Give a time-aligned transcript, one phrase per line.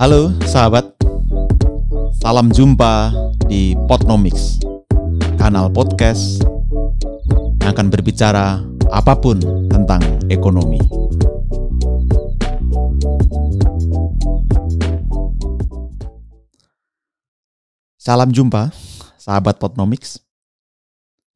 [0.00, 0.96] Halo sahabat,
[2.24, 3.12] salam jumpa
[3.44, 4.56] di Potnomics,
[5.36, 6.40] kanal podcast
[7.60, 9.36] yang akan berbicara apa pun
[9.68, 10.00] tentang
[10.32, 10.80] ekonomi.
[18.00, 18.72] Salam jumpa,
[19.20, 20.16] sahabat Potnomics.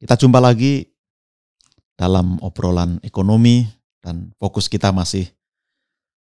[0.01, 0.89] Kita jumpa lagi
[1.93, 3.69] dalam obrolan ekonomi
[4.01, 5.29] dan fokus kita masih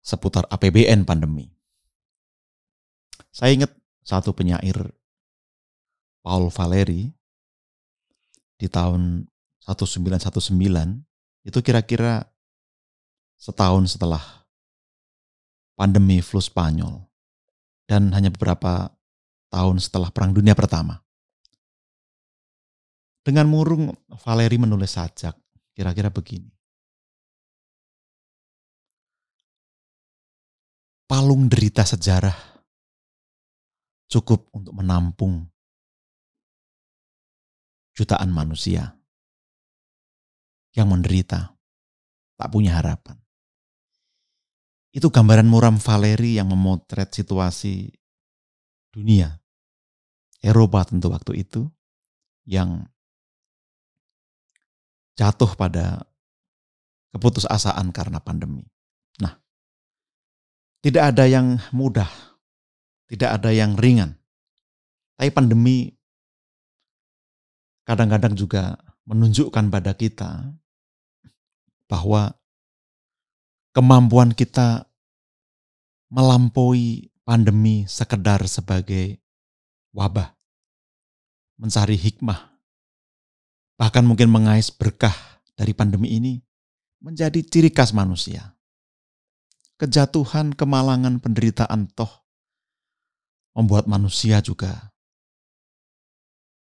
[0.02, 1.55] seputar APBN pandemi.
[3.36, 3.68] Saya ingat
[4.00, 4.96] satu penyair
[6.24, 7.12] Paul Valéry
[8.56, 9.28] di tahun
[9.68, 10.56] 1919
[11.44, 12.24] itu kira-kira
[13.36, 14.24] setahun setelah
[15.76, 17.04] pandemi flu Spanyol
[17.84, 18.88] dan hanya beberapa
[19.52, 21.04] tahun setelah Perang Dunia Pertama.
[23.20, 25.36] Dengan murung Valeri menulis sajak
[25.76, 26.48] kira-kira begini.
[31.04, 32.55] Palung derita sejarah
[34.06, 35.50] cukup untuk menampung
[37.96, 38.94] jutaan manusia
[40.76, 41.56] yang menderita,
[42.36, 43.16] tak punya harapan.
[44.92, 47.88] Itu gambaran muram Valeri yang memotret situasi
[48.92, 49.40] dunia,
[50.44, 51.64] Eropa tentu waktu itu,
[52.44, 52.84] yang
[55.16, 56.04] jatuh pada
[57.16, 58.68] keputusasaan karena pandemi.
[59.20, 59.40] Nah,
[60.84, 62.35] tidak ada yang mudah
[63.06, 64.18] tidak ada yang ringan.
[65.16, 65.96] Tapi pandemi
[67.86, 68.76] kadang-kadang juga
[69.06, 70.50] menunjukkan pada kita
[71.86, 72.34] bahwa
[73.70, 74.90] kemampuan kita
[76.10, 79.22] melampaui pandemi sekedar sebagai
[79.94, 80.34] wabah,
[81.56, 82.58] mencari hikmah,
[83.78, 85.14] bahkan mungkin mengais berkah
[85.54, 86.42] dari pandemi ini
[86.98, 88.52] menjadi ciri khas manusia.
[89.76, 92.25] Kejatuhan, kemalangan, penderitaan toh
[93.56, 94.92] membuat manusia juga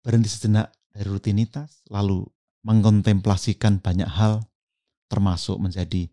[0.06, 2.22] berhenti sejenak dari rutinitas, lalu
[2.62, 4.46] mengkontemplasikan banyak hal,
[5.10, 6.06] termasuk menjadi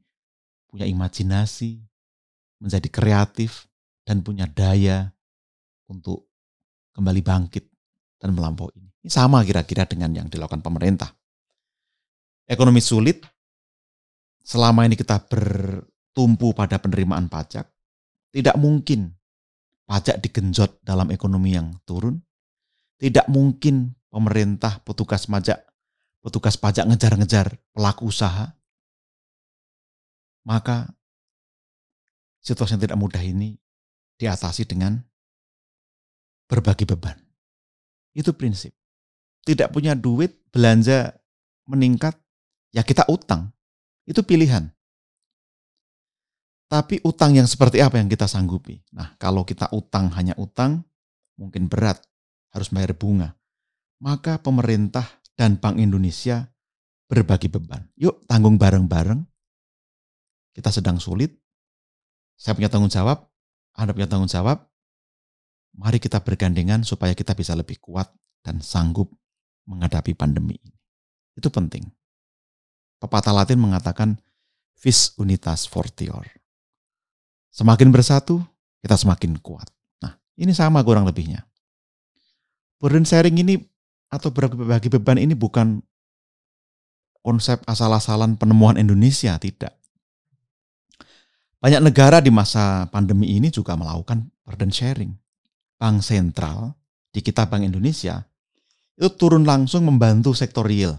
[0.72, 1.84] punya imajinasi,
[2.64, 3.68] menjadi kreatif,
[4.08, 5.12] dan punya daya
[5.92, 6.26] untuk
[6.96, 7.68] kembali bangkit
[8.16, 8.88] dan melampaui ini.
[9.04, 11.12] Sama kira-kira dengan yang dilakukan pemerintah.
[12.48, 13.22] Ekonomi sulit,
[14.42, 17.68] selama ini kita bertumpu pada penerimaan pajak,
[18.32, 19.19] tidak mungkin
[19.90, 22.22] pajak digenjot dalam ekonomi yang turun.
[23.02, 25.66] Tidak mungkin pemerintah, petugas pajak,
[26.22, 28.54] petugas pajak ngejar-ngejar pelaku usaha.
[30.46, 30.94] Maka
[32.38, 33.58] situasi yang tidak mudah ini
[34.22, 35.02] diatasi dengan
[36.46, 37.18] berbagi beban.
[38.14, 38.70] Itu prinsip.
[39.42, 41.18] Tidak punya duit, belanja
[41.66, 42.14] meningkat,
[42.70, 43.50] ya kita utang.
[44.06, 44.70] Itu pilihan.
[46.70, 48.78] Tapi utang yang seperti apa yang kita sanggupi?
[48.94, 50.86] Nah, kalau kita utang hanya utang,
[51.34, 51.98] mungkin berat,
[52.54, 53.34] harus bayar bunga.
[53.98, 55.02] Maka pemerintah
[55.34, 56.46] dan Bank Indonesia
[57.10, 57.90] berbagi beban.
[57.98, 59.18] Yuk tanggung bareng-bareng.
[60.54, 61.34] Kita sedang sulit.
[62.38, 63.26] Saya punya tanggung jawab,
[63.74, 64.62] Anda punya tanggung jawab.
[65.74, 68.14] Mari kita bergandengan supaya kita bisa lebih kuat
[68.46, 69.10] dan sanggup
[69.66, 70.78] menghadapi pandemi ini.
[71.34, 71.82] Itu penting.
[73.02, 74.22] Pepatah Latin mengatakan
[74.78, 76.39] vis unitas fortior
[77.50, 78.38] Semakin bersatu,
[78.80, 79.66] kita semakin kuat.
[80.00, 81.44] Nah, ini sama kurang lebihnya.
[82.80, 83.60] Burden sharing ini
[84.08, 85.82] atau berbagi beban ini bukan
[87.20, 89.76] konsep asal-asalan penemuan Indonesia, tidak.
[91.60, 95.12] Banyak negara di masa pandemi ini juga melakukan burden sharing.
[95.76, 96.76] Bank sentral
[97.12, 98.24] di kita Bank Indonesia
[99.00, 100.96] itu turun langsung membantu sektor real,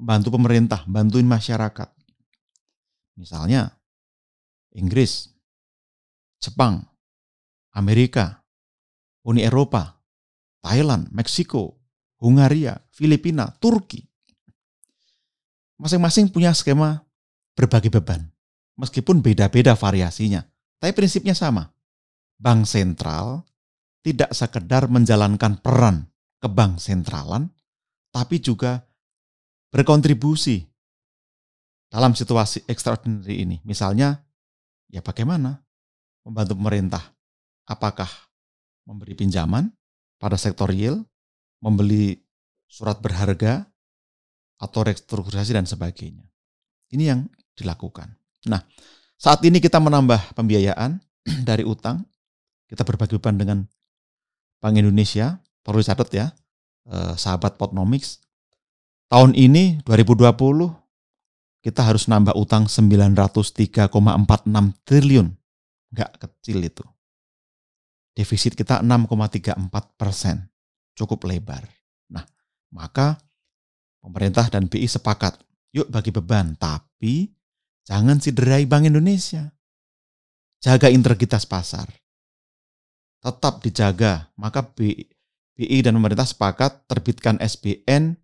[0.00, 1.88] membantu pemerintah, bantuin masyarakat.
[3.20, 3.68] Misalnya
[4.72, 5.33] Inggris
[6.40, 6.82] Jepang,
[7.74, 8.44] Amerika,
[9.24, 10.00] Uni Eropa,
[10.60, 11.76] Thailand, Meksiko,
[12.20, 14.04] Hungaria, Filipina, Turki.
[15.76, 17.02] Masing-masing punya skema
[17.58, 18.30] berbagi beban.
[18.78, 20.42] Meskipun beda-beda variasinya.
[20.78, 21.70] Tapi prinsipnya sama.
[22.40, 23.46] Bank sentral
[24.04, 27.48] tidak sekedar menjalankan peran ke bank sentralan,
[28.12, 28.84] tapi juga
[29.72, 30.60] berkontribusi
[31.88, 33.56] dalam situasi extraordinary ini.
[33.64, 34.20] Misalnya,
[34.92, 35.64] ya bagaimana
[36.24, 37.04] membantu pemerintah.
[37.68, 38.08] Apakah
[38.84, 39.72] memberi pinjaman
[40.20, 41.04] pada sektor real,
[41.60, 42.20] membeli
[42.68, 43.64] surat berharga,
[44.60, 46.24] atau restrukturisasi dan sebagainya.
[46.94, 47.20] Ini yang
[47.58, 48.08] dilakukan.
[48.48, 48.62] Nah,
[49.18, 51.00] saat ini kita menambah pembiayaan
[51.48, 52.04] dari utang,
[52.70, 53.58] kita berbagi beban dengan
[54.62, 56.26] Bank Indonesia, perlu dicatat ya,
[56.88, 58.24] eh, sahabat Potnomics,
[59.12, 60.32] tahun ini 2020
[61.64, 63.88] kita harus nambah utang 903,46
[64.84, 65.32] triliun
[65.94, 66.82] Nggak kecil itu.
[68.14, 69.58] defisit kita 6,34
[69.98, 70.46] persen,
[70.94, 71.66] cukup lebar.
[72.06, 72.22] Nah,
[72.70, 73.18] maka
[73.98, 75.34] pemerintah dan BI sepakat,
[75.74, 77.34] yuk bagi beban, tapi
[77.82, 79.50] jangan siderai Bank Indonesia.
[80.62, 81.90] Jaga integritas pasar.
[83.18, 88.14] Tetap dijaga, maka BI dan pemerintah sepakat terbitkan SBN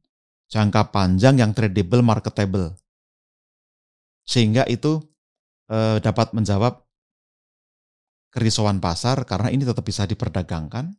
[0.46, 2.78] jangka panjang yang tradable, marketable.
[4.22, 5.02] Sehingga itu
[5.67, 6.89] eh, dapat menjawab
[8.31, 10.91] kerisauan pasar karena ini tetap bisa diperdagangkan,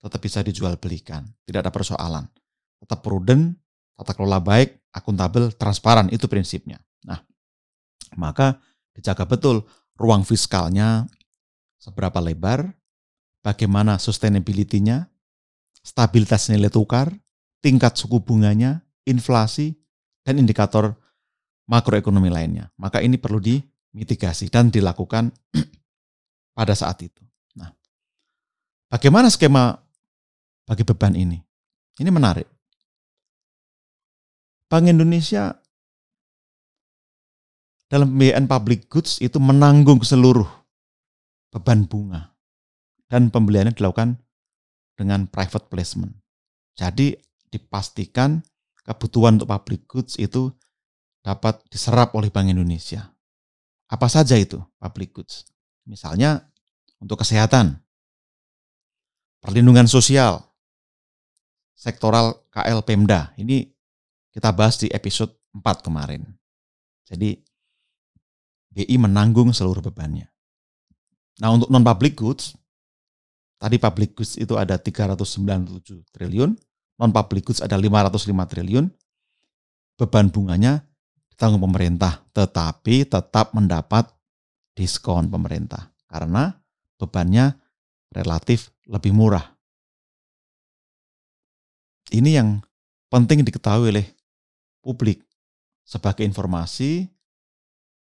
[0.00, 2.24] tetap bisa dijual belikan, tidak ada persoalan.
[2.78, 3.54] Tetap prudent,
[3.98, 6.80] tata kelola baik, akuntabel, transparan, itu prinsipnya.
[7.04, 7.20] Nah,
[8.16, 8.58] maka
[8.96, 9.66] dijaga betul
[9.98, 11.04] ruang fiskalnya
[11.78, 12.70] seberapa lebar,
[13.42, 15.10] bagaimana sustainability-nya,
[15.82, 17.10] stabilitas nilai tukar,
[17.62, 19.74] tingkat suku bunganya, inflasi,
[20.22, 20.94] dan indikator
[21.66, 22.70] makroekonomi lainnya.
[22.78, 25.34] Maka ini perlu dimitigasi dan dilakukan
[26.58, 27.22] pada saat itu.
[27.54, 27.70] Nah,
[28.90, 29.78] bagaimana skema
[30.66, 31.38] bagi beban ini?
[32.02, 32.50] Ini menarik.
[34.66, 35.54] Bank Indonesia
[37.86, 40.50] dalam pembiayaan public goods itu menanggung seluruh
[41.54, 42.34] beban bunga
[43.06, 44.18] dan pembeliannya dilakukan
[44.98, 46.12] dengan private placement.
[46.76, 47.16] Jadi
[47.48, 48.42] dipastikan
[48.84, 50.52] kebutuhan untuk public goods itu
[51.24, 53.08] dapat diserap oleh Bank Indonesia.
[53.88, 55.48] Apa saja itu public goods?
[55.88, 56.44] Misalnya
[57.00, 57.80] untuk kesehatan,
[59.40, 60.44] perlindungan sosial,
[61.72, 63.32] sektoral KL Pemda.
[63.40, 63.64] Ini
[64.28, 66.28] kita bahas di episode 4 kemarin.
[67.08, 67.40] Jadi
[68.68, 70.28] BI menanggung seluruh bebannya.
[71.40, 72.52] Nah untuk non-public goods,
[73.56, 76.52] tadi public goods itu ada 397 triliun,
[77.00, 78.90] non-public goods ada 505 triliun,
[79.96, 80.84] beban bunganya
[81.32, 84.10] ditanggung pemerintah, tetapi tetap mendapat
[84.78, 86.54] diskon pemerintah karena
[86.94, 87.58] bebannya
[88.14, 89.42] relatif lebih murah.
[92.14, 92.62] Ini yang
[93.10, 94.06] penting diketahui oleh
[94.80, 95.20] publik
[95.82, 97.10] sebagai informasi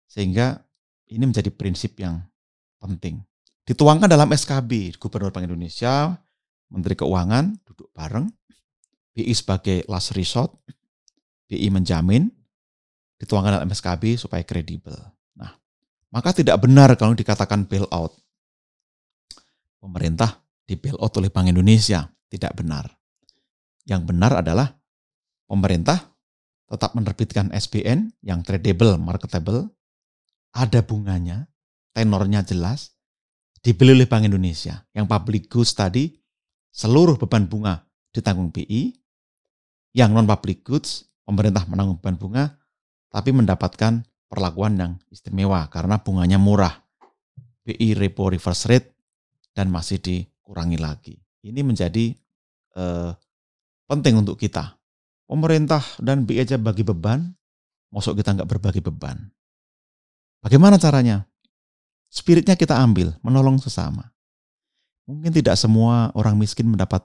[0.07, 0.61] sehingga
[1.09, 2.21] ini menjadi prinsip yang
[2.79, 3.25] penting.
[3.65, 6.15] Dituangkan dalam SKB Gubernur Bank Indonesia,
[6.71, 8.29] Menteri Keuangan duduk bareng,
[9.17, 10.55] BI sebagai last resort,
[11.51, 12.31] BI menjamin,
[13.19, 14.95] dituangkan dalam SKB supaya kredibel.
[16.09, 18.17] Maka tidak benar kalau dikatakan bailout.
[19.79, 22.09] Pemerintah di bailout oleh Bank Indonesia.
[22.29, 22.89] Tidak benar.
[23.89, 24.69] Yang benar adalah
[25.49, 25.97] pemerintah
[26.69, 29.73] tetap menerbitkan SBN yang tradable, marketable,
[30.53, 31.49] ada bunganya,
[31.97, 32.93] tenornya jelas,
[33.65, 34.85] dibeli oleh Bank Indonesia.
[34.93, 36.13] Yang public goods tadi,
[36.69, 38.93] seluruh beban bunga ditanggung BI,
[39.97, 42.45] yang non-public goods, pemerintah menanggung beban bunga,
[43.09, 46.85] tapi mendapatkan perlakuan yang istimewa karena bunganya murah.
[47.69, 48.89] BI repo reverse rate
[49.53, 51.17] dan masih dikurangi lagi.
[51.45, 52.17] Ini menjadi
[52.77, 53.11] eh,
[53.89, 54.77] penting untuk kita.
[55.29, 57.37] Pemerintah dan BI aja bagi beban,
[57.93, 59.29] masuk kita nggak berbagi beban.
[60.41, 61.29] Bagaimana caranya?
[62.09, 64.09] Spiritnya kita ambil, menolong sesama.
[65.05, 67.05] Mungkin tidak semua orang miskin mendapat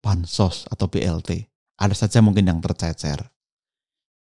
[0.00, 1.44] bansos atau BLT.
[1.76, 3.20] Ada saja mungkin yang tercecer.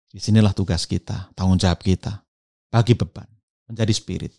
[0.09, 2.25] Di sinilah tugas kita, tanggung jawab kita.
[2.69, 3.29] Bagi beban,
[3.69, 4.33] menjadi spirit.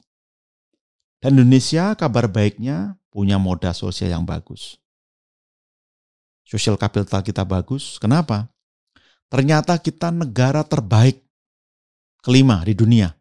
[1.20, 4.78] Dan Indonesia kabar baiknya punya moda sosial yang bagus.
[6.46, 8.02] Sosial capital kita bagus.
[8.02, 8.50] Kenapa?
[9.30, 11.22] Ternyata kita negara terbaik
[12.26, 13.14] kelima di dunia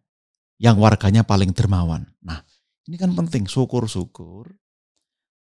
[0.57, 2.09] yang warganya paling dermawan.
[2.25, 2.41] Nah,
[2.89, 4.57] ini kan penting, syukur-syukur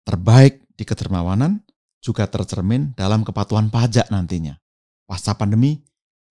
[0.02, 1.62] terbaik di kedermawanan
[2.02, 4.58] juga tercermin dalam kepatuhan pajak nantinya.
[5.06, 5.78] Pasca pandemi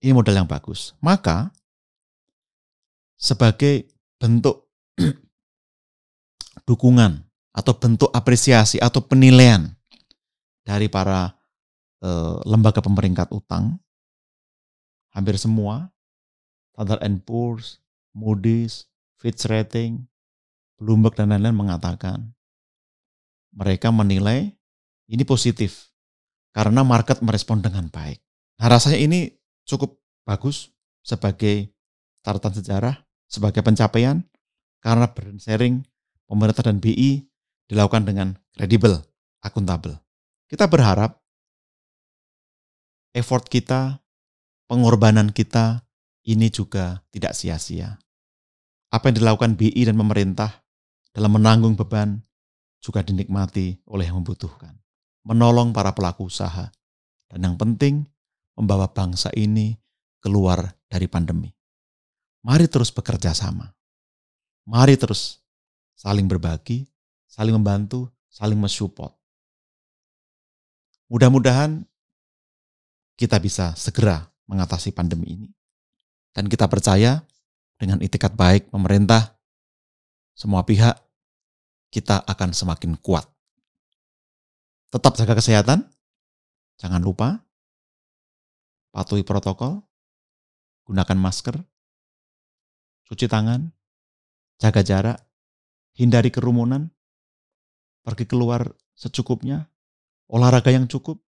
[0.00, 0.96] ini modal yang bagus.
[1.00, 1.52] Maka
[3.20, 4.68] sebagai bentuk
[6.68, 7.20] dukungan
[7.52, 9.68] atau bentuk apresiasi atau penilaian
[10.64, 11.36] dari para
[12.00, 13.76] eh, lembaga pemeringkat utang,
[15.12, 15.92] hampir semua,
[16.72, 17.76] Standard Poor's,
[18.16, 18.88] Moody's,
[19.20, 20.08] Fitch Rating,
[20.80, 22.32] Bloomberg dan lain-lain mengatakan
[23.52, 24.56] mereka menilai
[25.10, 25.92] ini positif
[26.56, 28.22] karena market merespon dengan baik.
[28.56, 29.28] Nah rasanya ini
[29.70, 30.74] cukup bagus
[31.06, 31.70] sebagai
[32.26, 32.94] catatan sejarah,
[33.30, 34.26] sebagai pencapaian,
[34.82, 35.86] karena burden sharing
[36.26, 37.22] pemerintah dan BI
[37.70, 38.98] dilakukan dengan kredibel,
[39.46, 39.94] akuntabel.
[40.50, 41.22] Kita berharap
[43.14, 44.02] effort kita,
[44.66, 45.86] pengorbanan kita
[46.26, 47.98] ini juga tidak sia-sia.
[48.90, 50.66] Apa yang dilakukan BI dan pemerintah
[51.14, 52.18] dalam menanggung beban
[52.82, 54.74] juga dinikmati oleh yang membutuhkan.
[55.22, 56.72] Menolong para pelaku usaha.
[57.30, 58.09] Dan yang penting,
[58.60, 59.72] membawa bangsa ini
[60.20, 61.48] keluar dari pandemi.
[62.44, 63.72] Mari terus bekerja sama.
[64.68, 65.40] Mari terus
[65.96, 66.84] saling berbagi,
[67.24, 69.16] saling membantu, saling mensupport.
[71.08, 71.82] Mudah-mudahan
[73.16, 75.48] kita bisa segera mengatasi pandemi ini.
[76.30, 77.20] Dan kita percaya
[77.74, 79.34] dengan itikat baik pemerintah,
[80.32, 80.94] semua pihak,
[81.90, 83.26] kita akan semakin kuat.
[84.94, 85.82] Tetap jaga kesehatan,
[86.78, 87.42] jangan lupa
[88.90, 89.82] patuhi protokol,
[90.86, 91.56] gunakan masker,
[93.06, 93.70] cuci tangan,
[94.58, 95.18] jaga jarak,
[95.94, 96.90] hindari kerumunan,
[98.02, 99.70] pergi keluar secukupnya,
[100.26, 101.22] olahraga yang cukup,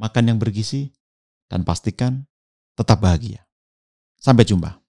[0.00, 0.90] makan yang bergizi,
[1.46, 2.26] dan pastikan
[2.74, 3.44] tetap bahagia.
[4.16, 4.79] Sampai jumpa.